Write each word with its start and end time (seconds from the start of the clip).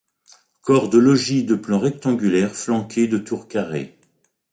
Corps 0.63 0.89
de 0.89 0.97
logis 0.97 1.43
de 1.43 1.53
plan 1.53 1.77
rectangulaire 1.77 2.55
flanqué 2.55 3.05
de 3.07 3.19
tours 3.19 3.47
carrées. 3.47 3.99